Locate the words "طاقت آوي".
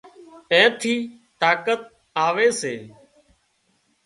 1.41-2.47